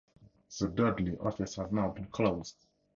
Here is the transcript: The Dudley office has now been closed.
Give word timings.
The 0.57 0.67
Dudley 0.69 1.15
office 1.19 1.57
has 1.57 1.71
now 1.71 1.89
been 1.89 2.07
closed. 2.07 2.55